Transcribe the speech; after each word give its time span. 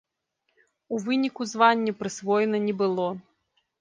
У 0.95 1.01
выніку 1.03 1.41
званне 1.51 1.91
прысвоена 1.99 2.57
не 2.67 2.73
было. 2.81 3.07